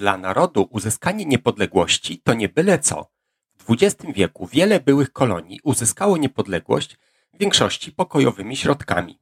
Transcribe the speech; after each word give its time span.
dla 0.00 0.18
narodu 0.18 0.68
uzyskanie 0.70 1.24
niepodległości 1.24 2.22
to 2.24 2.34
nie 2.34 2.48
byle 2.48 2.78
co. 2.78 3.06
W 3.58 3.64
XX 3.70 4.12
wieku 4.14 4.46
wiele 4.46 4.80
byłych 4.80 5.12
kolonii 5.12 5.60
uzyskało 5.62 6.16
niepodległość 6.16 6.96
w 7.34 7.38
większości 7.38 7.92
pokojowymi 7.92 8.56
środkami. 8.56 9.18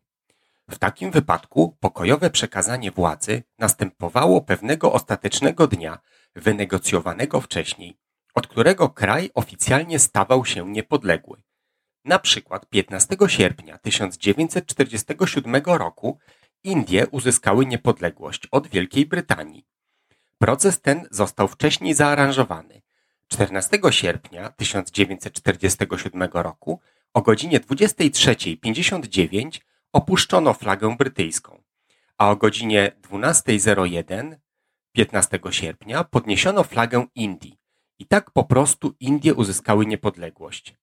W 0.71 0.79
takim 0.79 1.11
wypadku 1.11 1.77
pokojowe 1.81 2.31
przekazanie 2.31 2.91
władzy 2.91 3.43
następowało 3.59 4.43
pewnego 4.43 4.93
ostatecznego 4.93 5.67
dnia, 5.67 5.99
wynegocjowanego 6.37 7.41
wcześniej, 7.41 7.99
od 8.35 8.47
którego 8.47 8.89
kraj 8.89 9.31
oficjalnie 9.35 9.99
stawał 9.99 10.45
się 10.45 10.73
niepodległy. 10.73 11.43
Na 12.05 12.19
przykład 12.19 12.67
15 12.67 13.17
sierpnia 13.27 13.79
1947 13.79 15.63
roku 15.65 16.19
Indie 16.65 17.07
uzyskały 17.07 17.67
niepodległość 17.67 18.47
od 18.51 18.67
Wielkiej 18.69 19.07
Brytanii. 19.07 19.78
Proces 20.39 20.81
ten 20.81 21.09
został 21.11 21.49
wcześniej 21.49 21.95
zaaranżowany. 21.95 22.83
14 23.29 23.79
sierpnia 23.91 24.51
1947 24.51 26.29
roku 26.33 26.81
o 27.15 27.23
godzinie 27.23 27.61
23.59 27.61 29.61
opuszczono 29.93 30.55
flagę 30.55 30.97
brytyjską, 30.97 31.63
a 32.19 32.31
o 32.31 32.37
godzinie 32.37 32.93
12.01 33.03 34.37
15 34.93 35.41
sierpnia 35.51 36.05
podniesiono 36.05 36.65
flagę 36.65 37.07
Indii 37.15 37.59
i 37.99 38.07
tak 38.07 38.31
po 38.31 38.45
prostu 38.45 38.95
Indie 39.01 39.35
uzyskały 39.35 39.87
niepodległość. 39.87 40.75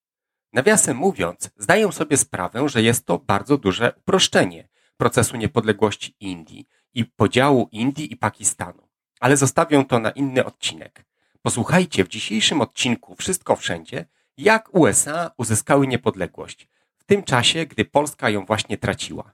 Nawiasem 0.53 0.97
mówiąc, 0.97 1.49
zdaję 1.57 1.91
sobie 1.91 2.17
sprawę, 2.17 2.69
że 2.69 2.81
jest 2.81 3.05
to 3.05 3.17
bardzo 3.17 3.57
duże 3.57 3.93
uproszczenie 3.97 4.67
procesu 4.97 5.37
niepodległości 5.37 6.15
Indii 6.19 6.67
i 6.93 7.05
podziału 7.05 7.69
Indii 7.71 8.13
i 8.13 8.17
Pakistanu, 8.17 8.84
ale 9.19 9.37
zostawię 9.37 9.85
to 9.85 9.99
na 9.99 10.11
inny 10.11 10.45
odcinek. 10.45 11.05
Posłuchajcie 11.41 12.03
w 12.03 12.07
dzisiejszym 12.07 12.61
odcinku 12.61 13.15
Wszystko 13.15 13.55
Wszędzie, 13.55 14.05
jak 14.37 14.75
USA 14.75 15.31
uzyskały 15.37 15.87
niepodległość 15.87 16.67
w 16.97 17.03
tym 17.03 17.23
czasie, 17.23 17.65
gdy 17.65 17.85
Polska 17.85 18.29
ją 18.29 18.45
właśnie 18.45 18.77
traciła. 18.77 19.31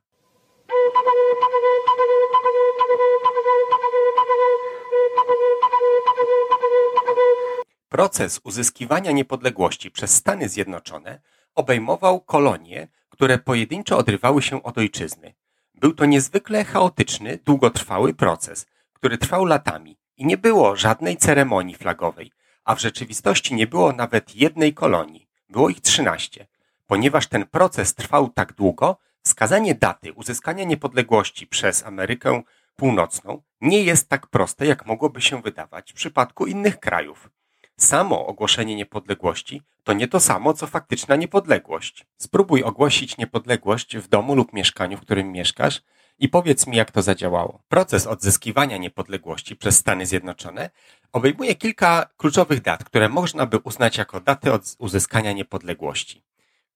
Proces 7.89 8.41
uzyskiwania 8.43 9.11
niepodległości 9.11 9.91
przez 9.91 10.15
Stany 10.15 10.49
Zjednoczone 10.49 11.21
obejmował 11.55 12.21
kolonie, 12.21 12.87
które 13.09 13.37
pojedynczo 13.37 13.97
odrywały 13.97 14.41
się 14.41 14.63
od 14.63 14.77
ojczyzny. 14.77 15.33
Był 15.75 15.93
to 15.93 16.05
niezwykle 16.05 16.63
chaotyczny, 16.65 17.39
długotrwały 17.45 18.13
proces, 18.13 18.65
który 19.01 19.17
trwał 19.17 19.45
latami 19.45 19.97
i 20.17 20.25
nie 20.25 20.37
było 20.37 20.75
żadnej 20.75 21.17
ceremonii 21.17 21.75
flagowej, 21.75 22.31
a 22.63 22.75
w 22.75 22.81
rzeczywistości 22.81 23.55
nie 23.55 23.67
było 23.67 23.93
nawet 23.93 24.35
jednej 24.35 24.73
kolonii. 24.73 25.27
Było 25.49 25.69
ich 25.69 25.81
trzynaście. 25.81 26.47
Ponieważ 26.87 27.27
ten 27.27 27.45
proces 27.45 27.95
trwał 27.95 28.29
tak 28.29 28.53
długo, 28.53 28.97
wskazanie 29.23 29.75
daty 29.75 30.13
uzyskania 30.13 30.63
niepodległości 30.63 31.47
przez 31.47 31.85
Amerykę 31.85 32.41
Północną 32.75 33.41
nie 33.61 33.83
jest 33.83 34.09
tak 34.09 34.27
proste, 34.27 34.65
jak 34.65 34.85
mogłoby 34.85 35.21
się 35.21 35.41
wydawać 35.41 35.91
w 35.91 35.95
przypadku 35.95 36.45
innych 36.45 36.79
krajów. 36.79 37.29
Samo 37.77 38.27
ogłoszenie 38.27 38.75
niepodległości 38.75 39.61
to 39.83 39.93
nie 39.93 40.07
to 40.07 40.19
samo, 40.19 40.53
co 40.53 40.67
faktyczna 40.67 41.15
niepodległość. 41.15 42.05
Spróbuj 42.17 42.63
ogłosić 42.63 43.17
niepodległość 43.17 43.97
w 43.97 44.07
domu 44.07 44.35
lub 44.35 44.53
mieszkaniu, 44.53 44.97
w 44.97 45.01
którym 45.01 45.31
mieszkasz 45.31 45.81
i 46.21 46.29
powiedz 46.29 46.67
mi, 46.67 46.77
jak 46.77 46.91
to 46.91 47.01
zadziałało. 47.01 47.61
Proces 47.69 48.07
odzyskiwania 48.07 48.77
niepodległości 48.77 49.55
przez 49.55 49.77
Stany 49.77 50.05
Zjednoczone 50.05 50.69
obejmuje 51.11 51.55
kilka 51.55 52.09
kluczowych 52.17 52.61
dat, 52.61 52.83
które 52.83 53.09
można 53.09 53.45
by 53.45 53.57
uznać 53.57 53.97
jako 53.97 54.19
daty 54.19 54.53
od 54.53 54.75
uzyskania 54.79 55.31
niepodległości. 55.31 56.23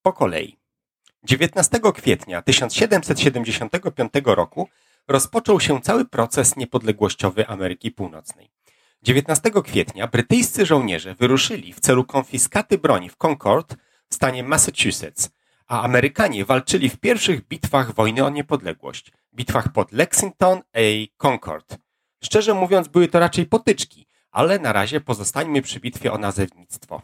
Po 0.02 0.14
kolei. 0.14 0.58
19 1.24 1.80
kwietnia 1.96 2.42
1775 2.42 4.12
roku 4.26 4.70
rozpoczął 5.08 5.60
się 5.60 5.82
cały 5.82 6.06
proces 6.06 6.56
niepodległościowy 6.56 7.48
Ameryki 7.48 7.92
Północnej. 7.92 8.50
19 9.04 9.52
kwietnia 9.64 10.08
brytyjscy 10.08 10.66
żołnierze 10.66 11.16
wyruszyli 11.16 11.74
w 11.74 11.80
celu 11.80 12.04
konfiskaty 12.04 12.78
broni 12.78 13.10
w 13.10 13.18
Concord 13.18 13.76
w 14.10 14.16
stanie 14.16 14.44
Massachusetts, 14.44 15.30
a 15.68 15.82
Amerykanie 15.82 16.46
walczyli 16.46 16.90
w 16.90 16.98
pierwszych 16.98 17.48
bitwach 17.48 17.94
wojny 17.94 18.26
o 18.26 18.30
niepodległość, 18.30 19.12
bitwach 19.36 19.72
pod 19.72 19.92
Lexington 19.92 20.62
i 20.78 21.10
Concord. 21.18 21.78
Szczerze 22.24 22.54
mówiąc, 22.54 22.88
były 22.88 23.08
to 23.08 23.20
raczej 23.20 23.46
potyczki, 23.46 24.08
ale 24.32 24.60
na 24.60 24.74
razie 24.74 25.02
pozostańmy 25.02 25.62
przy 25.62 25.80
bitwie 25.80 26.14
o 26.14 26.18
nazewnictwo. 26.18 27.02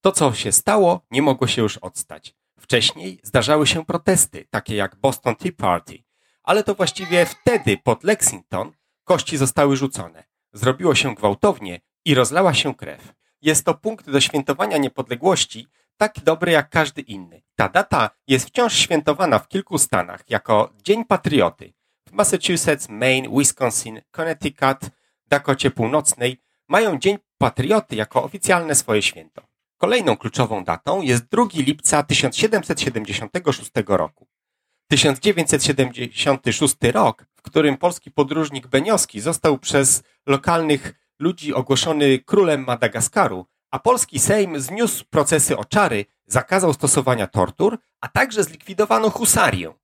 To, 0.00 0.12
co 0.12 0.34
się 0.34 0.52
stało, 0.52 1.06
nie 1.10 1.22
mogło 1.22 1.46
się 1.46 1.62
już 1.62 1.76
odstać. 1.78 2.34
Wcześniej 2.58 3.20
zdarzały 3.22 3.66
się 3.66 3.84
protesty, 3.84 4.46
takie 4.50 4.76
jak 4.76 4.96
Boston 4.96 5.36
Tea 5.36 5.52
Party, 5.56 6.04
ale 6.42 6.64
to 6.64 6.74
właściwie 6.74 7.26
wtedy 7.26 7.76
pod 7.76 8.04
Lexington 8.04 8.72
kości 9.04 9.36
zostały 9.36 9.76
rzucone. 9.76 10.24
Zrobiło 10.52 10.94
się 10.94 11.14
gwałtownie 11.14 11.80
i 12.04 12.14
rozlała 12.14 12.54
się 12.54 12.74
krew. 12.74 13.12
Jest 13.42 13.64
to 13.64 13.74
punkt 13.74 14.10
do 14.10 14.20
świętowania 14.20 14.76
niepodległości, 14.76 15.66
tak 16.00 16.20
dobry 16.24 16.52
jak 16.52 16.70
każdy 16.70 17.00
inny. 17.00 17.42
Ta 17.56 17.68
data 17.68 18.10
jest 18.26 18.46
wciąż 18.46 18.74
świętowana 18.74 19.38
w 19.38 19.48
kilku 19.48 19.78
stanach 19.78 20.30
jako 20.30 20.72
Dzień 20.82 21.04
Patrioty. 21.04 21.72
W 22.08 22.12
Massachusetts, 22.12 22.88
Maine, 22.88 23.28
Wisconsin, 23.38 24.00
Connecticut, 24.10 24.78
Dakocie 25.26 25.70
Północnej 25.70 26.40
mają 26.68 26.98
Dzień 26.98 27.18
Patrioty 27.38 27.96
jako 27.96 28.22
oficjalne 28.22 28.74
swoje 28.74 29.02
święto. 29.02 29.42
Kolejną 29.78 30.16
kluczową 30.16 30.64
datą 30.64 31.02
jest 31.02 31.24
2 31.24 31.42
lipca 31.54 32.02
1776 32.02 33.70
roku. 33.86 34.28
1976 34.88 36.76
rok, 36.92 37.26
w 37.34 37.42
którym 37.42 37.76
polski 37.76 38.10
podróżnik 38.10 38.66
Beniowski 38.66 39.20
został 39.20 39.58
przez 39.58 40.02
lokalnych 40.26 40.94
ludzi 41.18 41.54
ogłoszony 41.54 42.18
królem 42.18 42.64
Madagaskaru, 42.64 43.46
a 43.70 43.78
polski 43.78 44.18
Sejm 44.18 44.60
zniósł 44.60 45.04
procesy 45.10 45.56
o 45.56 45.64
czary, 45.64 46.04
zakazał 46.26 46.72
stosowania 46.72 47.26
tortur, 47.26 47.78
a 48.00 48.08
także 48.08 48.44
zlikwidowano 48.44 49.10
husarię. 49.10 49.74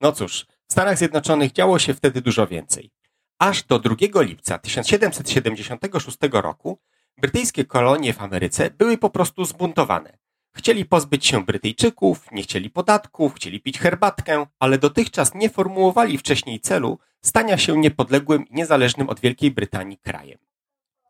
No 0.00 0.12
cóż, 0.12 0.46
w 0.68 0.72
Stanach 0.72 0.98
Zjednoczonych 0.98 1.52
działo 1.52 1.78
się 1.78 1.94
wtedy 1.94 2.20
dużo 2.22 2.46
więcej. 2.46 2.90
Aż 3.38 3.62
do 3.62 3.78
2 3.78 3.94
lipca 4.22 4.58
1776 4.58 6.18
roku 6.32 6.78
brytyjskie 7.18 7.64
kolonie 7.64 8.12
w 8.12 8.20
Ameryce 8.20 8.70
były 8.70 8.98
po 8.98 9.10
prostu 9.10 9.44
zbuntowane. 9.44 10.18
Chcieli 10.56 10.84
pozbyć 10.84 11.26
się 11.26 11.44
Brytyjczyków, 11.44 12.32
nie 12.32 12.42
chcieli 12.42 12.70
podatków, 12.70 13.34
chcieli 13.34 13.60
pić 13.60 13.78
herbatkę, 13.78 14.46
ale 14.58 14.78
dotychczas 14.78 15.34
nie 15.34 15.50
formułowali 15.50 16.18
wcześniej 16.18 16.60
celu 16.60 16.98
stania 17.24 17.58
się 17.58 17.78
niepodległym 17.78 18.48
i 18.48 18.54
niezależnym 18.54 19.08
od 19.08 19.20
Wielkiej 19.20 19.50
Brytanii 19.50 19.98
krajem. 19.98 20.38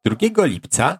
2 0.04 0.44
lipca 0.44 0.98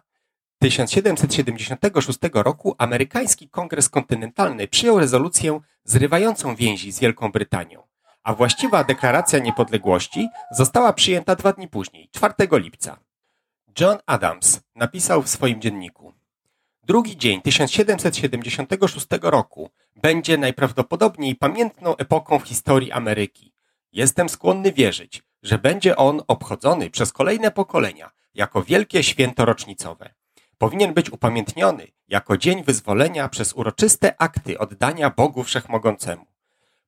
1776 0.59 2.19
roku 2.33 2.75
amerykański 2.77 3.49
Kongres 3.49 3.89
Kontynentalny 3.89 4.67
przyjął 4.67 4.99
rezolucję 4.99 5.59
zrywającą 5.83 6.55
więzi 6.55 6.91
z 6.91 6.99
Wielką 6.99 7.31
Brytanią, 7.31 7.83
a 8.23 8.33
właściwa 8.33 8.83
deklaracja 8.83 9.39
niepodległości 9.39 10.29
została 10.51 10.93
przyjęta 10.93 11.35
dwa 11.35 11.53
dni 11.53 11.67
później, 11.67 12.09
4 12.11 12.33
lipca. 12.51 12.99
John 13.79 13.97
Adams 14.05 14.59
napisał 14.75 15.21
w 15.23 15.29
swoim 15.29 15.61
dzienniku 15.61 16.13
Drugi 16.87 17.17
dzień 17.17 17.41
1776 17.41 19.07
roku 19.21 19.69
będzie 19.95 20.37
najprawdopodobniej 20.37 21.35
pamiętną 21.35 21.97
epoką 21.97 22.39
w 22.39 22.47
historii 22.47 22.91
Ameryki. 22.91 23.53
Jestem 23.91 24.29
skłonny 24.29 24.71
wierzyć, 24.71 25.23
że 25.43 25.57
będzie 25.57 25.95
on 25.95 26.21
obchodzony 26.27 26.89
przez 26.89 27.13
kolejne 27.13 27.51
pokolenia 27.51 28.11
jako 28.33 28.63
wielkie 28.63 29.03
święto 29.03 29.45
rocznicowe. 29.45 30.16
Powinien 30.57 30.93
być 30.93 31.09
upamiętniony 31.09 31.87
jako 32.07 32.37
dzień 32.37 32.63
wyzwolenia 32.63 33.29
przez 33.29 33.53
uroczyste 33.53 34.21
akty 34.21 34.59
oddania 34.59 35.09
Bogu 35.09 35.43
Wszechmogącemu. 35.43 36.25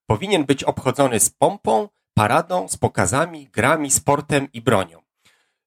Powinien 0.06 0.46
być 0.46 0.64
obchodzony 0.64 1.20
z 1.20 1.30
pompą, 1.30 1.90
paradą, 2.14 2.68
z 2.68 2.78
pokazami, 2.78 3.48
grami, 3.48 3.92
sportem 3.92 4.48
i 4.54 4.62
bronią. 4.62 5.02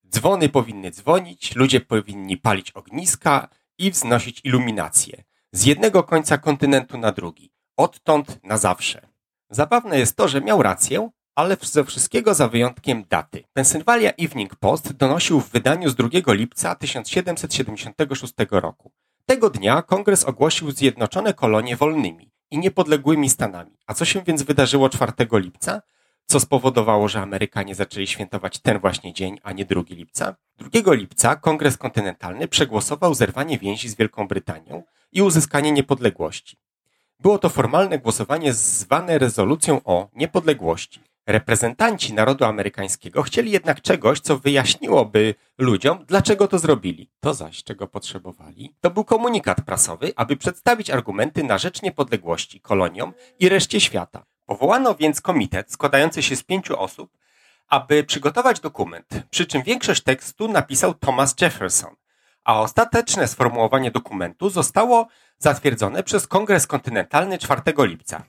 Dzwony 0.09 0.49
powinny 0.49 0.91
dzwonić, 0.91 1.57
ludzie 1.57 1.81
powinni 1.81 2.37
palić 2.37 2.71
ogniska 2.71 3.49
i 3.79 3.91
wznosić 3.91 4.41
iluminację. 4.45 5.25
Z 5.53 5.65
jednego 5.65 6.03
końca 6.03 6.39
kontynentu 6.39 6.99
na 6.99 7.13
drugi. 7.13 7.53
Odtąd 7.77 8.41
na 8.45 8.59
zawsze. 8.59 9.09
Zabawne 9.51 9.99
jest 9.99 10.17
to, 10.17 10.29
że 10.29 10.41
miał 10.41 10.63
rację, 10.63 11.11
ale 11.35 11.57
ze 11.63 11.85
wszystkiego 11.85 12.35
za 12.35 12.49
wyjątkiem 12.49 13.05
daty. 13.11 13.45
Pennsylvania 13.53 14.11
Evening 14.11 14.57
Post 14.57 14.93
donosił 14.93 15.41
w 15.41 15.51
wydaniu 15.51 15.91
z 15.91 15.95
2 15.95 16.09
lipca 16.27 16.75
1776 16.75 18.35
roku. 18.51 18.93
Tego 19.27 19.51
dnia 19.51 19.83
kongres 19.83 20.25
ogłosił 20.25 20.71
Zjednoczone 20.71 21.35
Kolonie 21.35 21.77
wolnymi 21.77 22.31
i 22.51 22.59
niepodległymi 22.59 23.31
Stanami. 23.31 23.79
A 23.87 23.95
co 23.95 24.05
się 24.05 24.23
więc 24.23 24.43
wydarzyło 24.43 24.89
4 24.89 25.13
lipca? 25.33 25.83
co 26.27 26.41
spowodowało, 26.41 27.09
że 27.09 27.21
Amerykanie 27.21 27.75
zaczęli 27.75 28.07
świętować 28.07 28.59
ten 28.59 28.79
właśnie 28.79 29.13
dzień, 29.13 29.39
a 29.43 29.53
nie 29.53 29.65
2 29.65 29.83
lipca. 29.91 30.37
2 30.59 30.93
lipca 30.93 31.37
Kongres 31.37 31.77
Kontynentalny 31.77 32.49
przegłosował 32.49 33.15
zerwanie 33.15 33.59
więzi 33.59 33.89
z 33.89 33.95
Wielką 33.95 34.29
Brytanią 34.29 34.83
i 35.13 35.23
uzyskanie 35.23 35.73
niepodległości. 35.73 36.57
Było 37.21 37.39
to 37.39 37.49
formalne 37.49 37.99
głosowanie 37.99 38.53
zwane 38.53 39.19
rezolucją 39.19 39.81
o 39.85 40.09
niepodległości. 40.15 41.01
Reprezentanci 41.27 42.15
narodu 42.15 42.45
amerykańskiego 42.45 43.23
chcieli 43.23 43.51
jednak 43.51 43.81
czegoś, 43.81 44.21
co 44.21 44.39
wyjaśniłoby 44.39 45.35
ludziom, 45.59 46.05
dlaczego 46.09 46.49
to 46.49 46.59
zrobili. 46.59 47.11
To 47.21 47.35
zaś, 47.35 47.65
czego 47.65 47.87
potrzebowali, 47.87 48.75
to 48.81 48.91
był 48.91 49.05
komunikat 49.05 49.61
prasowy, 49.61 50.13
aby 50.17 50.37
przedstawić 50.37 50.91
argumenty 50.91 51.45
na 51.45 51.59
rzecz 51.59 51.83
niepodległości 51.83 52.61
koloniom 52.61 53.13
i 53.39 53.49
reszcie 53.49 53.81
świata. 53.81 54.25
Powołano 54.47 54.95
więc 54.95 55.21
komitet 55.21 55.73
składający 55.73 56.23
się 56.23 56.37
z 56.37 56.43
pięciu 56.43 56.81
osób, 56.81 57.19
aby 57.69 58.05
przygotować 58.05 58.61
dokument, 58.61 59.07
przy 59.31 59.47
czym 59.47 59.63
większość 59.63 60.03
tekstu 60.03 60.49
napisał 60.49 60.95
Thomas 60.95 61.35
Jefferson, 61.41 61.95
a 62.45 62.61
ostateczne 62.61 63.29
sformułowanie 63.29 63.91
dokumentu 63.91 64.51
zostało 64.51 65.09
zatwierdzone 65.39 66.03
przez 66.03 66.27
Kongres 66.27 66.67
Kontynentalny 66.67 67.39
4 67.39 67.63
lipca. 67.79 68.23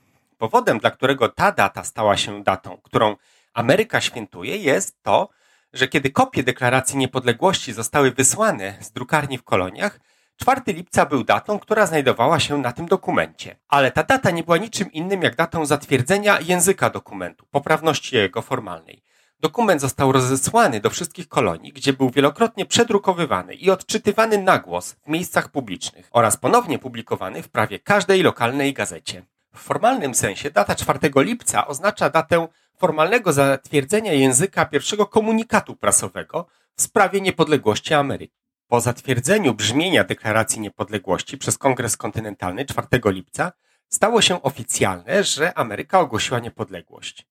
Powodem, 0.44 0.78
dla 0.78 0.90
którego 0.90 1.28
ta 1.28 1.52
data 1.52 1.84
stała 1.84 2.16
się 2.16 2.42
datą, 2.42 2.80
którą 2.82 3.16
Ameryka 3.54 4.00
świętuje, 4.00 4.56
jest 4.56 5.02
to, 5.02 5.28
że 5.72 5.88
kiedy 5.88 6.10
kopie 6.10 6.42
deklaracji 6.42 6.96
niepodległości 6.98 7.72
zostały 7.72 8.10
wysłane 8.10 8.74
z 8.80 8.92
drukarni 8.92 9.38
w 9.38 9.42
koloniach, 9.42 10.00
4 10.36 10.60
lipca 10.66 11.06
był 11.06 11.24
datą, 11.24 11.58
która 11.58 11.86
znajdowała 11.86 12.40
się 12.40 12.58
na 12.58 12.72
tym 12.72 12.86
dokumencie. 12.86 13.56
Ale 13.68 13.90
ta 13.90 14.02
data 14.02 14.30
nie 14.30 14.42
była 14.42 14.56
niczym 14.56 14.92
innym 14.92 15.22
jak 15.22 15.36
datą 15.36 15.66
zatwierdzenia 15.66 16.40
języka 16.40 16.90
dokumentu, 16.90 17.46
poprawności 17.50 18.16
jego 18.16 18.42
formalnej. 18.42 19.02
Dokument 19.40 19.80
został 19.80 20.12
rozesłany 20.12 20.80
do 20.80 20.90
wszystkich 20.90 21.28
kolonii, 21.28 21.72
gdzie 21.72 21.92
był 21.92 22.10
wielokrotnie 22.10 22.66
przedrukowywany 22.66 23.54
i 23.54 23.70
odczytywany 23.70 24.38
na 24.38 24.58
głos 24.58 24.92
w 24.92 25.08
miejscach 25.08 25.48
publicznych 25.48 26.08
oraz 26.12 26.36
ponownie 26.36 26.78
publikowany 26.78 27.42
w 27.42 27.48
prawie 27.48 27.78
każdej 27.78 28.22
lokalnej 28.22 28.72
gazecie. 28.72 29.33
W 29.54 29.58
formalnym 29.58 30.14
sensie 30.14 30.50
data 30.50 30.74
4 30.74 30.98
lipca 31.16 31.66
oznacza 31.66 32.10
datę 32.10 32.48
formalnego 32.76 33.32
zatwierdzenia 33.32 34.12
języka 34.12 34.66
pierwszego 34.66 35.06
komunikatu 35.06 35.76
prasowego 35.76 36.46
w 36.76 36.82
sprawie 36.82 37.20
niepodległości 37.20 37.94
Ameryki. 37.94 38.34
Po 38.68 38.80
zatwierdzeniu 38.80 39.54
brzmienia 39.54 40.04
Deklaracji 40.04 40.60
Niepodległości 40.60 41.38
przez 41.38 41.58
Kongres 41.58 41.96
Kontynentalny 41.96 42.64
4 42.64 42.86
lipca 43.04 43.52
stało 43.88 44.22
się 44.22 44.42
oficjalne, 44.42 45.24
że 45.24 45.58
Ameryka 45.58 46.00
ogłosiła 46.00 46.40
niepodległość. 46.40 47.26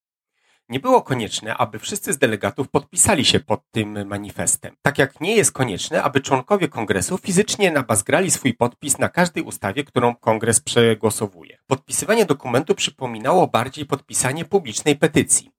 Nie 0.69 0.80
było 0.80 1.01
konieczne, 1.01 1.57
aby 1.57 1.80
wszyscy 1.80 2.13
z 2.13 2.18
delegatów 2.18 2.69
podpisali 2.69 3.25
się 3.25 3.39
pod 3.39 3.71
tym 3.71 4.07
manifestem. 4.07 4.75
Tak 4.81 4.98
jak 4.98 5.21
nie 5.21 5.36
jest 5.36 5.51
konieczne, 5.51 6.04
aby 6.04 6.21
członkowie 6.21 6.68
kongresu 6.68 7.18
fizycznie 7.18 7.71
nabazgrali 7.71 8.31
swój 8.31 8.54
podpis 8.54 9.00
na 9.00 9.10
każdej 9.10 9.44
ustawie, 9.44 9.83
którą 9.83 10.15
kongres 10.15 10.60
przegłosowuje. 10.60 11.57
Podpisywanie 11.68 12.25
dokumentu 12.25 12.75
przypominało 12.75 13.48
bardziej 13.48 13.86
podpisanie 13.86 14.45
publicznej 14.45 14.95
petycji. 14.95 15.51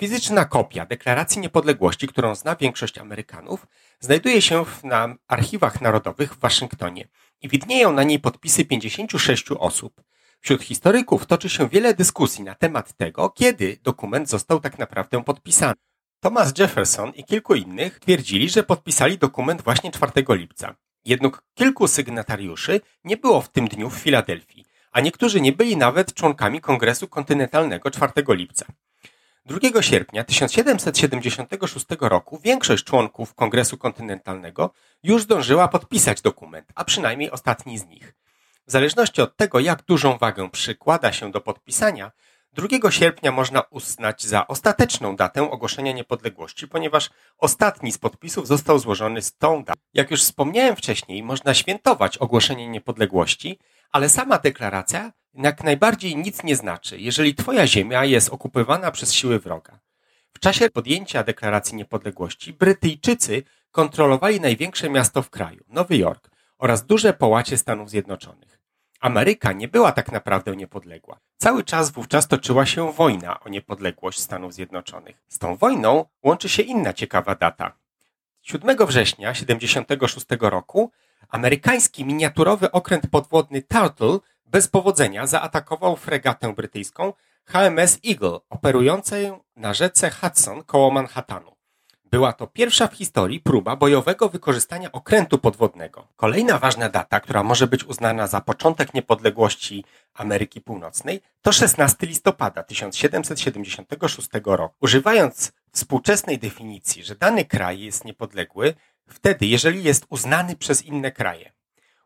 Fizyczna 0.00 0.44
kopia 0.44 0.86
Deklaracji 0.86 1.40
Niepodległości, 1.40 2.08
którą 2.08 2.34
zna 2.34 2.56
większość 2.56 2.98
Amerykanów, 2.98 3.66
znajduje 4.00 4.42
się 4.42 4.64
w 4.64 4.84
na 4.84 5.14
archiwach 5.28 5.80
narodowych 5.80 6.34
w 6.34 6.38
Waszyngtonie 6.38 7.08
i 7.40 7.48
widnieją 7.48 7.92
na 7.92 8.02
niej 8.02 8.18
podpisy 8.18 8.64
56 8.64 9.50
osób. 9.58 10.02
Wśród 10.42 10.62
historyków 10.62 11.26
toczy 11.26 11.48
się 11.48 11.68
wiele 11.68 11.94
dyskusji 11.94 12.44
na 12.44 12.54
temat 12.54 12.92
tego, 12.92 13.30
kiedy 13.30 13.78
dokument 13.82 14.28
został 14.28 14.60
tak 14.60 14.78
naprawdę 14.78 15.24
podpisany. 15.24 15.74
Thomas 16.20 16.58
Jefferson 16.58 17.10
i 17.10 17.24
kilku 17.24 17.54
innych 17.54 18.00
twierdzili, 18.00 18.48
że 18.48 18.62
podpisali 18.62 19.18
dokument 19.18 19.62
właśnie 19.62 19.90
4 19.90 20.12
lipca. 20.28 20.74
Jednak 21.04 21.42
kilku 21.54 21.88
sygnatariuszy 21.88 22.80
nie 23.04 23.16
było 23.16 23.40
w 23.40 23.48
tym 23.48 23.68
dniu 23.68 23.90
w 23.90 23.94
Filadelfii, 23.94 24.64
a 24.92 25.00
niektórzy 25.00 25.40
nie 25.40 25.52
byli 25.52 25.76
nawet 25.76 26.14
członkami 26.14 26.60
Kongresu 26.60 27.08
Kontynentalnego 27.08 27.90
4 27.90 28.12
lipca. 28.28 28.66
2 29.44 29.82
sierpnia 29.82 30.24
1776 30.24 31.86
roku 32.00 32.40
większość 32.44 32.84
członków 32.84 33.34
Kongresu 33.34 33.78
Kontynentalnego 33.78 34.70
już 35.02 35.22
zdążyła 35.22 35.68
podpisać 35.68 36.20
dokument, 36.20 36.72
a 36.74 36.84
przynajmniej 36.84 37.30
ostatni 37.30 37.78
z 37.78 37.86
nich. 37.86 38.14
W 38.66 38.72
zależności 38.72 39.22
od 39.22 39.36
tego, 39.36 39.60
jak 39.60 39.82
dużą 39.82 40.18
wagę 40.18 40.50
przykłada 40.50 41.12
się 41.12 41.30
do 41.30 41.40
podpisania, 41.40 42.12
2 42.52 42.90
sierpnia 42.90 43.32
można 43.32 43.60
uznać 43.70 44.24
za 44.24 44.46
ostateczną 44.46 45.16
datę 45.16 45.50
ogłoszenia 45.50 45.92
niepodległości, 45.92 46.68
ponieważ 46.68 47.10
ostatni 47.38 47.92
z 47.92 47.98
podpisów 47.98 48.46
został 48.46 48.78
złożony 48.78 49.22
z 49.22 49.36
tą 49.36 49.64
datą. 49.64 49.80
Jak 49.94 50.10
już 50.10 50.22
wspomniałem 50.22 50.76
wcześniej, 50.76 51.22
można 51.22 51.54
świętować 51.54 52.18
ogłoszenie 52.18 52.68
niepodległości, 52.68 53.58
ale 53.92 54.08
sama 54.08 54.38
deklaracja 54.38 55.12
jak 55.34 55.64
najbardziej 55.64 56.16
nic 56.16 56.42
nie 56.42 56.56
znaczy, 56.56 56.98
jeżeli 56.98 57.34
twoja 57.34 57.66
ziemia 57.66 58.04
jest 58.04 58.28
okupowana 58.28 58.90
przez 58.90 59.12
siły 59.12 59.38
wroga. 59.38 59.78
W 60.32 60.38
czasie 60.38 60.70
podjęcia 60.70 61.22
deklaracji 61.22 61.76
niepodległości 61.76 62.52
Brytyjczycy 62.52 63.42
kontrolowali 63.70 64.40
największe 64.40 64.90
miasto 64.90 65.22
w 65.22 65.30
kraju, 65.30 65.64
Nowy 65.68 65.96
Jork, 65.96 66.30
oraz 66.58 66.86
duże 66.86 67.12
połacie 67.12 67.58
Stanów 67.58 67.90
Zjednoczonych. 67.90 68.51
Ameryka 69.02 69.52
nie 69.52 69.68
była 69.68 69.92
tak 69.92 70.12
naprawdę 70.12 70.56
niepodległa. 70.56 71.20
Cały 71.36 71.64
czas 71.64 71.90
wówczas 71.90 72.28
toczyła 72.28 72.66
się 72.66 72.92
wojna 72.92 73.40
o 73.40 73.48
niepodległość 73.48 74.20
Stanów 74.20 74.54
Zjednoczonych. 74.54 75.22
Z 75.28 75.38
tą 75.38 75.56
wojną 75.56 76.04
łączy 76.22 76.48
się 76.48 76.62
inna 76.62 76.92
ciekawa 76.92 77.34
data. 77.34 77.72
7 78.42 78.76
września 78.86 79.32
1976 79.32 80.26
roku 80.40 80.90
amerykański 81.28 82.04
miniaturowy 82.04 82.70
okręt 82.70 83.06
podwodny 83.10 83.62
Turtle 83.62 84.18
bez 84.46 84.68
powodzenia 84.68 85.26
zaatakował 85.26 85.96
fregatę 85.96 86.54
brytyjską 86.54 87.12
HMS 87.44 87.98
Eagle, 88.08 88.38
operującą 88.50 89.16
na 89.56 89.74
rzece 89.74 90.10
Hudson 90.10 90.64
koło 90.64 90.90
Manhattanu. 90.90 91.52
Była 92.12 92.32
to 92.32 92.46
pierwsza 92.46 92.88
w 92.88 92.94
historii 92.94 93.40
próba 93.40 93.76
bojowego 93.76 94.28
wykorzystania 94.28 94.92
okrętu 94.92 95.38
podwodnego. 95.38 96.08
Kolejna 96.16 96.58
ważna 96.58 96.88
data, 96.88 97.20
która 97.20 97.42
może 97.42 97.66
być 97.66 97.84
uznana 97.84 98.26
za 98.26 98.40
początek 98.40 98.94
niepodległości 98.94 99.84
Ameryki 100.14 100.60
Północnej, 100.60 101.20
to 101.42 101.52
16 101.52 102.06
listopada 102.06 102.62
1776 102.62 104.28
roku. 104.44 104.74
Używając 104.80 105.52
współczesnej 105.72 106.38
definicji, 106.38 107.04
że 107.04 107.14
dany 107.14 107.44
kraj 107.44 107.80
jest 107.80 108.04
niepodległy, 108.04 108.74
wtedy, 109.08 109.46
jeżeli 109.46 109.84
jest 109.84 110.06
uznany 110.08 110.56
przez 110.56 110.82
inne 110.82 111.12
kraje. 111.12 111.52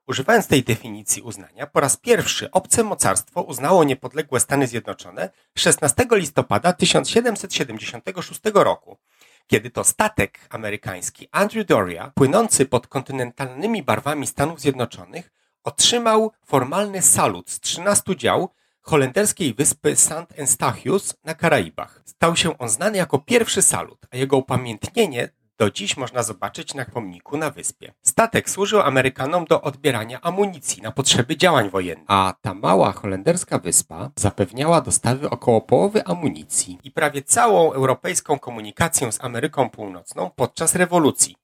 Używając 0.07 0.47
tej 0.47 0.63
definicji 0.63 1.23
uznania, 1.23 1.67
po 1.67 1.81
raz 1.81 1.97
pierwszy 1.97 2.51
obce 2.51 2.83
mocarstwo 2.83 3.43
uznało 3.43 3.85
niepodległe 3.85 4.41
Stany 4.41 4.67
Zjednoczone 4.67 5.31
16 5.55 6.07
listopada 6.11 6.73
1776 6.73 8.41
roku, 8.55 8.99
kiedy 9.47 9.71
to 9.71 9.85
statek 9.85 10.39
amerykański 10.51 11.29
Andrew 11.33 11.67
Doria, 11.67 12.13
płynący 12.15 12.67
pod 12.67 12.87
kontynentalnymi 12.87 13.83
barwami 13.83 14.27
Stanów 14.27 14.61
Zjednoczonych, 14.61 15.33
otrzymał 15.65 16.33
formalny 16.45 17.03
salut 17.03 17.51
z 17.51 17.61
13 17.61 18.17
dział 18.17 18.49
holenderskiej 18.83 19.55
wyspy 19.55 19.97
St. 19.97 20.13
Eustatius 20.39 21.15
na 21.25 21.35
Karaibach. 21.35 22.03
Stał 22.05 22.37
się 22.37 22.59
on 22.59 22.69
znany 22.69 22.99
jako 22.99 23.19
pierwszy 23.19 23.63
salut, 23.63 24.07
a 24.11 24.17
jego 24.17 24.37
upamiętnienie 24.37 25.29
do 25.59 25.71
dziś 25.71 25.97
można 25.97 26.23
zobaczyć 26.23 26.75
na 26.75 26.85
pomniku 26.85 27.37
na 27.37 27.51
wyspie. 27.51 27.95
Statek 28.03 28.51
służył 28.51 28.81
Amerykanom 28.81 29.45
do 29.45 29.63
odbierania 29.63 30.21
amunicji 30.21 30.83
na 30.83 30.93
potrzeby 30.93 31.37
działań 31.37 31.71
wojennych, 31.71 32.05
a 32.09 32.35
ta 32.43 32.55
mała 32.55 32.93
holenderska 32.93 33.59
wyspa 33.59 34.11
zapewniała 34.17 34.81
dostawy 34.81 35.31
około 35.31 35.61
połowy 35.61 36.05
amunicji 36.05 36.79
i 36.85 36.91
prawie 36.91 37.23
całą 37.23 37.73
europejską 37.73 38.39
komunikację 38.39 39.13
z 39.13 39.25
Ameryką 39.25 39.71
Północną 39.71 40.31
podczas 40.37 40.75
rewolucji. 40.75 41.37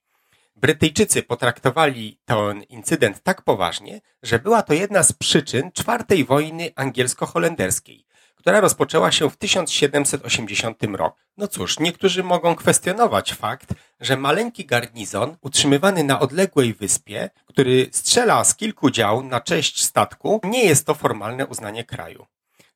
Brytyjczycy 0.56 1.22
potraktowali 1.22 2.18
ten 2.24 2.62
incydent 2.62 3.22
tak 3.22 3.42
poważnie, 3.42 4.00
że 4.22 4.38
była 4.38 4.62
to 4.62 4.74
jedna 4.74 5.02
z 5.02 5.12
przyczyn 5.12 5.72
czwartej 5.72 6.24
wojny 6.24 6.70
angielsko-holenderskiej, 6.76 8.04
która 8.34 8.60
rozpoczęła 8.60 9.12
się 9.12 9.30
w 9.30 9.36
1780 9.36 10.82
roku. 10.82 11.18
No 11.36 11.48
cóż, 11.48 11.78
niektórzy 11.78 12.22
mogą 12.22 12.54
kwestionować 12.54 13.34
fakt, 13.34 13.74
że 14.02 14.16
maleńki 14.16 14.66
garnizon 14.66 15.36
utrzymywany 15.40 16.04
na 16.04 16.20
odległej 16.20 16.74
wyspie, 16.74 17.30
który 17.46 17.88
strzela 17.92 18.44
z 18.44 18.56
kilku 18.56 18.90
dział 18.90 19.22
na 19.22 19.40
cześć 19.40 19.84
statku, 19.84 20.40
nie 20.44 20.64
jest 20.64 20.86
to 20.86 20.94
formalne 20.94 21.46
uznanie 21.46 21.84
kraju. 21.84 22.26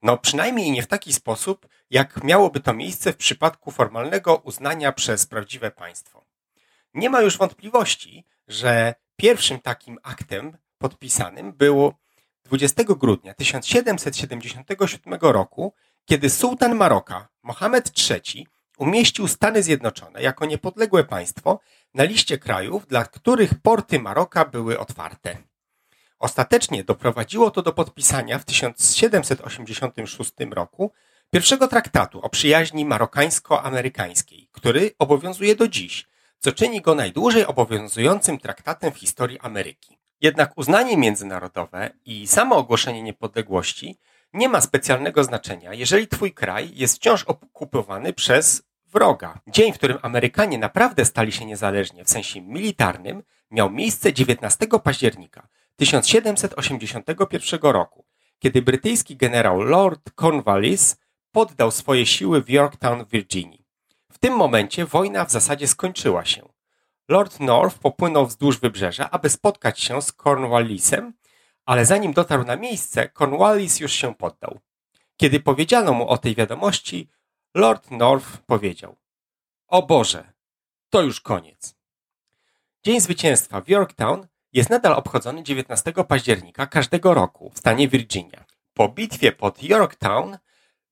No 0.03 0.19
przynajmniej 0.19 0.71
nie 0.71 0.83
w 0.83 0.87
taki 0.87 1.13
sposób, 1.13 1.69
jak 1.91 2.25
miałoby 2.25 2.61
to 2.61 2.75
miejsce 2.75 3.13
w 3.13 3.17
przypadku 3.17 3.71
formalnego 3.71 4.37
uznania 4.37 4.93
przez 4.93 5.27
prawdziwe 5.27 5.71
państwo. 5.71 6.25
Nie 6.95 7.11
ma 7.11 7.21
już 7.21 7.39
wątpliwości, 7.39 8.25
że 8.49 8.95
pierwszym 9.17 9.61
takim 9.61 9.99
aktem 10.03 10.57
podpisanym 10.79 11.53
było 11.53 11.95
20 12.45 12.85
grudnia 12.85 13.35
1777 13.35 15.19
roku, 15.21 15.75
Kiedy 16.05 16.31
sułtan 16.31 16.75
Maroka, 16.75 17.29
Mohamed 17.43 17.93
III, 18.11 18.47
umieścił 18.77 19.29
Stany 19.29 19.63
Zjednoczone 19.63 20.23
jako 20.23 20.47
niepodległe 20.47 21.05
państwo 21.05 21.61
na 21.95 22.05
liście 22.05 22.39
krajów, 22.39 22.87
dla 22.87 23.05
których 23.05 23.55
porty 23.63 24.01
Maroka 24.01 24.45
były 24.45 24.79
otwarte. 24.79 25.37
Ostatecznie 26.19 26.85
doprowadziło 26.85 27.51
to 27.51 27.63
do 27.63 27.73
podpisania 27.73 28.39
w 28.39 28.45
1786 28.45 30.33
roku 30.51 30.93
pierwszego 31.31 31.69
traktatu 31.69 32.21
o 32.21 32.29
przyjaźni 32.29 32.87
marokańsko-amerykańskiej, 32.87 34.49
który 34.53 34.91
obowiązuje 34.99 35.57
do 35.57 35.69
dziś, 35.69 36.07
co 36.39 36.53
czyni 36.53 36.81
go 36.81 36.95
najdłużej 36.95 37.47
obowiązującym 37.47 38.39
traktatem 38.39 38.93
w 38.93 38.99
historii 38.99 39.41
Ameryki. 39.41 39.99
Jednak 40.21 40.53
uznanie 40.59 40.97
międzynarodowe 40.97 41.91
i 42.05 42.27
samo 42.27 42.57
ogłoszenie 42.57 43.03
niepodległości 43.03 43.99
nie 44.33 44.49
ma 44.49 44.61
specjalnego 44.61 45.25
znaczenia, 45.25 45.75
jeżeli 45.75 46.09
twój 46.09 46.35
kraj 46.35 46.71
jest 46.75 46.97
wciąż 46.97 47.23
okupowany 47.25 48.13
przez 48.13 48.63
wroga. 48.97 49.41
Dzień, 49.47 49.73
w 49.73 49.79
którym 49.79 49.99
Amerykanie 50.03 50.59
naprawdę 50.59 51.05
stali 51.05 51.33
się 51.33 51.45
niezależni 51.45 52.05
w 52.05 52.11
sensie 52.11 52.41
militarnym, 52.41 53.23
miał 53.51 53.71
miejsce 53.71 54.13
19 54.13 54.67
października 54.85 55.49
1781 55.77 57.61
roku, 57.63 58.05
kiedy 58.39 58.63
brytyjski 58.63 59.17
generał 59.17 59.63
Lord 59.63 60.11
Cornwallis 60.21 60.97
poddał 61.33 61.71
swoje 61.71 62.07
siły 62.07 62.43
w 62.43 62.51
Yorktown 62.51 63.05
w 63.05 63.11
Virginii. 63.11 63.65
W 64.13 64.19
tym 64.19 64.35
momencie 64.35 64.87
wojna 64.87 65.25
w 65.25 65.31
zasadzie 65.31 65.69
skończyła 65.69 66.25
się. 66.25 66.49
Lord 67.09 67.41
North 67.41 67.79
popłynął 67.79 68.27
wzdłuż 68.27 68.61
wybrzeża, 68.61 69.11
aby 69.11 69.29
spotkać 69.29 69.81
się 69.81 70.03
z 70.03 70.13
Cornwallisem, 70.13 71.13
ale 71.67 71.85
zanim 71.85 72.13
dotarł 72.13 72.45
na 72.45 72.57
miejsce, 72.57 73.09
Cornwallis 73.09 73.81
już 73.81 73.93
się 73.93 74.15
poddał. 74.15 74.61
Kiedy 75.17 75.41
powiedziano 75.41 75.93
mu 75.93 76.09
o 76.09 76.19
tej 76.19 76.35
wiadomości, 76.35 77.09
Lord 77.57 77.91
North 77.91 78.39
powiedział: 78.47 78.97
O 79.69 79.83
Boże, 79.83 80.33
to 80.91 81.03
już 81.03 81.21
koniec. 81.21 81.75
Dzień 82.85 83.01
zwycięstwa 83.01 83.61
w 83.61 83.69
Yorktown 83.69 84.27
jest 84.53 84.71
nadal 84.71 84.93
obchodzony 84.93 85.43
19 85.43 85.93
października 86.09 86.67
każdego 86.67 87.15
roku 87.15 87.51
w 87.51 87.59
stanie 87.59 87.89
Virginia. 87.89 88.45
Po 88.75 88.89
bitwie 88.89 89.33
pod 89.33 89.63
Yorktown 89.63 90.39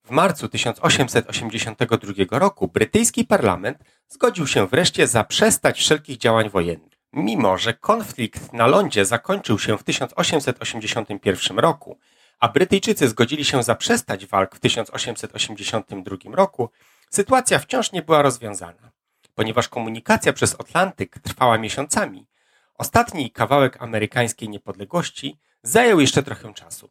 w 0.05 0.11
marcu 0.11 0.49
1882 0.49 2.39
roku 2.39 2.69
brytyjski 2.69 3.25
parlament 3.25 3.79
zgodził 4.09 4.47
się 4.47 4.67
wreszcie 4.67 5.07
zaprzestać 5.07 5.79
wszelkich 5.79 6.19
działań 6.19 6.51
wojennych. 6.51 6.93
Mimo, 7.13 7.59
że 7.59 7.75
konflikt 7.75 8.53
na 8.53 8.67
lądzie 8.67 9.05
zakończył 9.05 9.59
się 9.59 9.79
w 9.79 9.83
1881 9.83 11.59
roku, 11.59 11.99
a 12.45 12.49
Brytyjczycy 12.49 13.09
zgodzili 13.09 13.45
się 13.45 13.63
zaprzestać 13.63 14.27
walk 14.27 14.57
w 14.57 14.61
1882 14.61 16.17
roku, 16.33 16.71
sytuacja 17.11 17.59
wciąż 17.59 17.93
nie 17.93 18.03
była 18.03 18.23
rozwiązana. 18.23 18.91
Ponieważ 19.35 19.69
komunikacja 19.69 20.33
przez 20.33 20.55
Atlantyk 20.61 21.19
trwała 21.19 21.59
miesiącami, 21.59 22.27
ostatni 22.75 23.31
kawałek 23.31 23.83
amerykańskiej 23.83 24.49
niepodległości 24.49 25.39
zajął 25.63 26.01
jeszcze 26.01 26.23
trochę 26.23 26.55
czasu 26.55 26.91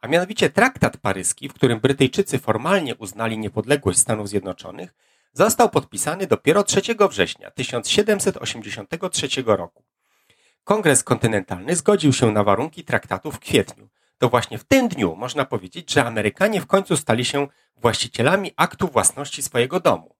a 0.00 0.08
mianowicie 0.08 0.50
traktat 0.50 0.96
paryski, 0.96 1.48
w 1.48 1.54
którym 1.54 1.80
Brytyjczycy 1.80 2.38
formalnie 2.38 2.94
uznali 2.94 3.38
niepodległość 3.38 3.98
Stanów 3.98 4.28
Zjednoczonych, 4.28 4.94
został 5.32 5.70
podpisany 5.70 6.26
dopiero 6.26 6.62
3 6.62 6.80
września 7.10 7.50
1783 7.50 9.28
roku. 9.46 9.84
Kongres 10.64 11.04
Kontynentalny 11.04 11.76
zgodził 11.76 12.12
się 12.12 12.32
na 12.32 12.44
warunki 12.44 12.84
traktatu 12.84 13.32
w 13.32 13.38
kwietniu. 13.38 13.88
To 14.18 14.28
właśnie 14.28 14.58
w 14.58 14.64
tym 14.64 14.88
dniu 14.88 15.16
można 15.16 15.44
powiedzieć, 15.44 15.92
że 15.92 16.04
Amerykanie 16.04 16.60
w 16.60 16.66
końcu 16.66 16.96
stali 16.96 17.24
się 17.24 17.48
właścicielami 17.76 18.52
aktu 18.56 18.88
własności 18.88 19.42
swojego 19.42 19.80
domu. 19.80 20.16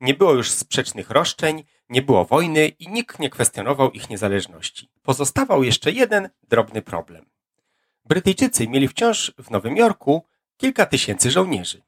Nie 0.00 0.14
było 0.14 0.32
już 0.32 0.50
sprzecznych 0.50 1.10
roszczeń, 1.10 1.64
nie 1.88 2.02
było 2.02 2.24
wojny 2.24 2.68
i 2.68 2.88
nikt 2.88 3.18
nie 3.18 3.30
kwestionował 3.30 3.90
ich 3.90 4.10
niezależności. 4.10 4.90
Pozostawał 5.02 5.62
jeszcze 5.64 5.92
jeden 5.92 6.28
drobny 6.48 6.82
problem. 6.82 7.30
Brytyjczycy 8.04 8.68
mieli 8.68 8.88
wciąż 8.88 9.32
w 9.38 9.50
Nowym 9.50 9.76
Jorku 9.76 10.26
kilka 10.56 10.86
tysięcy 10.86 11.30
żołnierzy. 11.30 11.82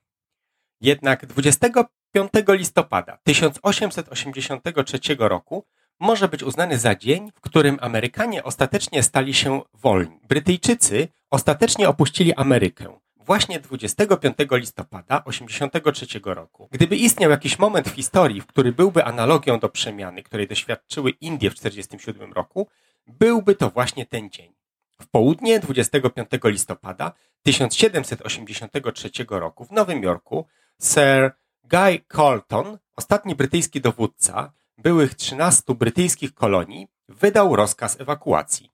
Jednak 0.81 1.27
25 1.27 2.33
listopada 2.49 3.19
1883 3.23 4.99
roku 5.19 5.67
może 6.01 6.29
być 6.29 6.43
uznany 6.43 6.79
za 6.79 6.95
dzień, 6.95 7.33
w 7.35 7.41
którym 7.41 7.79
Amerykanie 7.81 8.45
ostatecznie 8.45 9.03
stali 9.03 9.35
się 9.35 9.61
wolni. 9.75 10.21
Brytyjczycy 10.29 11.09
ostatecznie 11.31 11.89
opuścili 11.89 12.35
Amerykę 12.35 13.01
właśnie 13.31 13.61
25 13.61 14.37
listopada 14.51 15.21
1983 15.21 16.21
roku. 16.25 16.69
Gdyby 16.73 16.97
istniał 16.97 17.31
jakiś 17.31 17.59
moment 17.59 17.89
w 17.89 17.95
historii, 17.95 18.41
w 18.41 18.47
który 18.47 18.73
byłby 18.73 19.05
analogią 19.05 19.59
do 19.59 19.69
przemiany, 19.69 20.23
której 20.23 20.49
doświadczyły 20.49 21.11
Indie 21.11 21.51
w 21.51 21.55
1947 21.55 22.33
roku, 22.33 22.69
byłby 23.07 23.55
to 23.55 23.71
właśnie 23.71 24.07
ten 24.07 24.31
dzień. 24.31 24.53
W 25.01 25.09
południe 25.09 25.61
25 25.61 26.29
listopada 26.45 27.13
1783 27.43 29.11
roku 29.31 29.65
w 29.65 29.71
Nowym 29.71 30.03
Jorku 30.03 30.47
Sir 30.81 31.33
Guy 31.65 32.01
Colton, 32.09 32.79
ostatni 32.97 33.35
brytyjski 33.35 33.81
dowódca 33.81 34.53
byłych 34.83 35.15
13 35.15 35.75
brytyjskich 35.75 36.35
kolonii, 36.35 36.89
wydał 37.09 37.57
rozkaz 37.57 38.01
ewakuacji. 38.01 38.73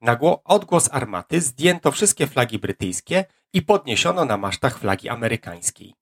Na 0.00 0.18
odgłos 0.44 0.88
armaty 0.92 1.40
zdjęto 1.40 1.92
wszystkie 1.92 2.26
flagi 2.26 2.58
brytyjskie 2.58 3.24
i 3.52 3.62
podniesiono 3.62 4.24
na 4.24 4.36
masztach 4.36 4.78
flagi 4.78 5.08
amerykańskiej. 5.08 5.94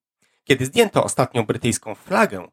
Kiedy 0.44 0.66
zdjęto 0.66 1.04
ostatnią 1.04 1.42
brytyjską 1.42 1.94
flagę, 1.94 2.48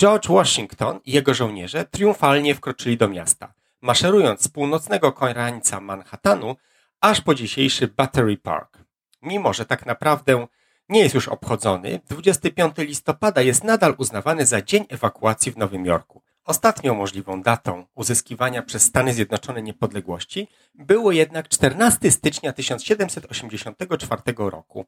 George 0.00 0.28
Washington 0.28 1.00
i 1.04 1.12
jego 1.12 1.34
żołnierze 1.34 1.84
triumfalnie 1.84 2.54
wkroczyli 2.54 2.96
do 2.96 3.08
miasta, 3.08 3.54
maszerując 3.80 4.42
z 4.42 4.48
północnego 4.48 5.12
końca 5.12 5.80
Manhattanu 5.80 6.56
aż 7.00 7.20
po 7.20 7.34
dzisiejszy 7.34 7.88
Battery 7.88 8.36
Park. 8.36 8.78
Mimo, 9.22 9.52
że 9.52 9.66
tak 9.66 9.86
naprawdę 9.86 10.46
nie 10.90 11.00
jest 11.00 11.14
już 11.14 11.28
obchodzony, 11.28 12.00
25 12.08 12.76
listopada 12.78 13.40
jest 13.40 13.64
nadal 13.64 13.94
uznawany 13.98 14.46
za 14.46 14.62
dzień 14.62 14.84
ewakuacji 14.88 15.52
w 15.52 15.56
Nowym 15.56 15.86
Jorku. 15.86 16.22
Ostatnią 16.44 16.94
możliwą 16.94 17.42
datą 17.42 17.86
uzyskiwania 17.94 18.62
przez 18.62 18.82
Stany 18.82 19.14
Zjednoczone 19.14 19.62
niepodległości 19.62 20.48
było 20.74 21.12
jednak 21.12 21.48
14 21.48 22.10
stycznia 22.10 22.52
1784 22.52 24.22
roku. 24.36 24.84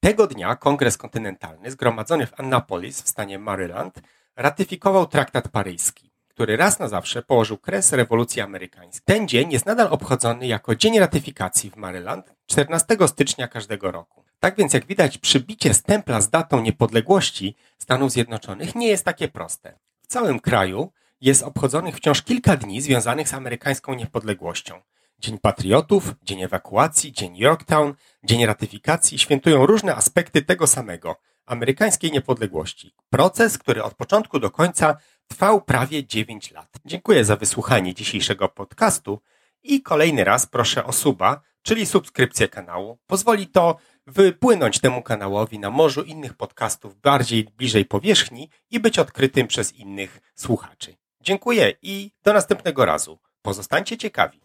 Tego 0.00 0.26
dnia 0.26 0.56
Kongres 0.56 0.96
Kontynentalny 0.96 1.70
zgromadzony 1.70 2.26
w 2.26 2.40
Annapolis 2.40 3.02
w 3.02 3.08
stanie 3.08 3.38
Maryland 3.38 4.00
ratyfikował 4.36 5.06
traktat 5.06 5.48
paryski 5.48 6.09
który 6.40 6.56
raz 6.56 6.78
na 6.78 6.88
zawsze 6.88 7.22
położył 7.22 7.58
kres 7.58 7.92
rewolucji 7.92 8.42
amerykańskiej. 8.42 9.02
Ten 9.04 9.28
dzień 9.28 9.52
jest 9.52 9.66
nadal 9.66 9.88
obchodzony 9.90 10.46
jako 10.46 10.74
Dzień 10.74 10.98
Ratyfikacji 10.98 11.70
w 11.70 11.76
Maryland 11.76 12.34
14 12.46 12.96
stycznia 13.06 13.48
każdego 13.48 13.90
roku. 13.90 14.24
Tak 14.38 14.56
więc 14.56 14.74
jak 14.74 14.86
widać 14.86 15.18
przybicie 15.18 15.74
stempla 15.74 16.20
z 16.20 16.30
datą 16.30 16.60
niepodległości 16.60 17.56
Stanów 17.78 18.12
Zjednoczonych 18.12 18.74
nie 18.74 18.88
jest 18.88 19.04
takie 19.04 19.28
proste. 19.28 19.78
W 20.02 20.06
całym 20.06 20.40
kraju 20.40 20.92
jest 21.20 21.42
obchodzonych 21.42 21.96
wciąż 21.96 22.22
kilka 22.22 22.56
dni 22.56 22.80
związanych 22.80 23.28
z 23.28 23.34
amerykańską 23.34 23.94
niepodległością. 23.94 24.80
Dzień 25.18 25.38
Patriotów, 25.38 26.14
Dzień 26.22 26.42
Ewakuacji, 26.42 27.12
Dzień 27.12 27.36
Yorktown, 27.36 27.94
Dzień 28.24 28.46
Ratyfikacji 28.46 29.18
świętują 29.18 29.66
różne 29.66 29.94
aspekty 29.94 30.42
tego 30.42 30.66
samego 30.66 31.16
amerykańskiej 31.46 32.12
niepodległości. 32.12 32.94
Proces, 33.10 33.58
który 33.58 33.82
od 33.82 33.94
początku 33.94 34.38
do 34.38 34.50
końca 34.50 34.96
trwał 35.30 35.60
prawie 35.60 36.06
9 36.06 36.50
lat. 36.50 36.68
Dziękuję 36.84 37.24
za 37.24 37.36
wysłuchanie 37.36 37.94
dzisiejszego 37.94 38.48
podcastu 38.48 39.20
i 39.62 39.82
kolejny 39.82 40.24
raz 40.24 40.46
proszę 40.46 40.84
o 40.84 40.92
suba, 40.92 41.40
czyli 41.62 41.86
subskrypcję 41.86 42.48
kanału. 42.48 42.98
Pozwoli 43.06 43.46
to 43.46 43.76
wypłynąć 44.06 44.80
temu 44.80 45.02
kanałowi 45.02 45.58
na 45.58 45.70
morzu 45.70 46.02
innych 46.02 46.34
podcastów 46.34 47.00
bardziej 47.00 47.44
bliżej 47.44 47.84
powierzchni 47.84 48.50
i 48.70 48.80
być 48.80 48.98
odkrytym 48.98 49.46
przez 49.46 49.72
innych 49.72 50.20
słuchaczy. 50.34 50.96
Dziękuję 51.20 51.74
i 51.82 52.10
do 52.24 52.32
następnego 52.32 52.84
razu. 52.84 53.18
Pozostańcie 53.42 53.96
ciekawi. 53.98 54.40